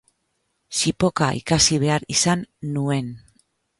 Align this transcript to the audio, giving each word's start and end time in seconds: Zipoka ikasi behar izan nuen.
Zipoka 0.77 1.27
ikasi 1.41 1.79
behar 1.83 2.07
izan 2.17 2.43
nuen. 2.79 3.13